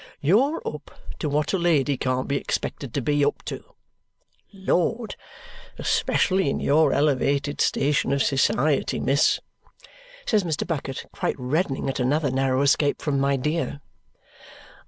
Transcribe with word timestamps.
You're 0.19 0.63
up 0.67 0.89
to 1.19 1.29
what 1.29 1.53
a 1.53 1.59
lady 1.59 1.95
can't 1.95 2.27
be 2.27 2.35
expected 2.35 2.91
to 2.95 3.01
be 3.01 3.23
up 3.23 3.45
to. 3.45 3.63
Lord! 4.51 5.15
Especially 5.77 6.49
in 6.49 6.59
your 6.59 6.91
elevated 6.91 7.61
station 7.61 8.11
of 8.11 8.23
society, 8.23 8.99
miss," 8.99 9.41
says 10.25 10.43
Mr. 10.43 10.65
Bucket, 10.65 11.05
quite 11.13 11.35
reddening 11.39 11.87
at 11.87 11.99
another 11.99 12.31
narrow 12.31 12.63
escape 12.63 12.99
from 12.99 13.19
"my 13.19 13.35
dear." 13.35 13.79